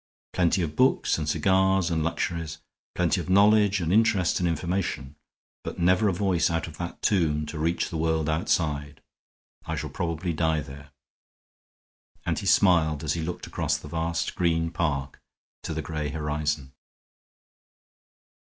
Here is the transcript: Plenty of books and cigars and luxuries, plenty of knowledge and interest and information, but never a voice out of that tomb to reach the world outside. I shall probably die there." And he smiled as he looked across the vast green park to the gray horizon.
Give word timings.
Plenty 0.33 0.63
of 0.63 0.75
books 0.75 1.19
and 1.19 1.29
cigars 1.29 1.91
and 1.91 2.03
luxuries, 2.03 2.57
plenty 2.95 3.21
of 3.21 3.29
knowledge 3.29 3.79
and 3.79 3.93
interest 3.93 4.39
and 4.39 4.49
information, 4.49 5.15
but 5.63 5.77
never 5.77 6.07
a 6.07 6.11
voice 6.11 6.49
out 6.49 6.65
of 6.67 6.79
that 6.79 7.03
tomb 7.03 7.45
to 7.45 7.59
reach 7.59 7.91
the 7.91 7.97
world 7.99 8.27
outside. 8.27 9.03
I 9.67 9.75
shall 9.75 9.91
probably 9.91 10.33
die 10.33 10.61
there." 10.61 10.89
And 12.25 12.39
he 12.39 12.47
smiled 12.47 13.03
as 13.03 13.13
he 13.13 13.21
looked 13.21 13.45
across 13.45 13.77
the 13.77 13.89
vast 13.89 14.33
green 14.33 14.71
park 14.71 15.21
to 15.61 15.71
the 15.71 15.83
gray 15.83 16.09
horizon. 16.09 16.73